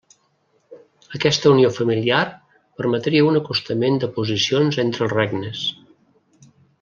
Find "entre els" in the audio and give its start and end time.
4.89-5.15